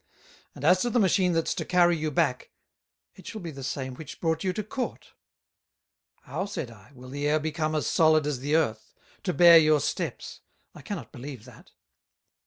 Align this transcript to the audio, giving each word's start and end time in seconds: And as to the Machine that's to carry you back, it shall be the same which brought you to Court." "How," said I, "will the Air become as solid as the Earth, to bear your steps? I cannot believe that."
And 0.55 0.65
as 0.65 0.81
to 0.81 0.89
the 0.89 0.97
Machine 0.97 1.33
that's 1.33 1.53
to 1.53 1.63
carry 1.63 1.95
you 1.95 2.09
back, 2.09 2.49
it 3.13 3.27
shall 3.27 3.39
be 3.39 3.51
the 3.51 3.61
same 3.63 3.93
which 3.93 4.19
brought 4.19 4.43
you 4.43 4.51
to 4.53 4.63
Court." 4.63 5.13
"How," 6.23 6.47
said 6.47 6.71
I, 6.71 6.91
"will 6.95 7.09
the 7.09 7.27
Air 7.27 7.39
become 7.39 7.75
as 7.75 7.85
solid 7.85 8.25
as 8.25 8.39
the 8.39 8.55
Earth, 8.55 8.95
to 9.21 9.31
bear 9.31 9.59
your 9.59 9.79
steps? 9.79 10.39
I 10.73 10.81
cannot 10.81 11.11
believe 11.11 11.45
that." 11.45 11.73